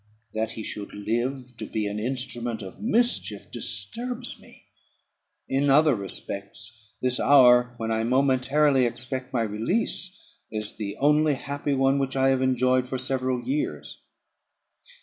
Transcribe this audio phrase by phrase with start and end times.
[0.33, 4.63] "That he should live to be an instrument of mischief disturbs me;
[5.47, 10.17] in other respects, this hour, when I momentarily expect my release,
[10.51, 14.01] is the only happy one which I have enjoyed for several years.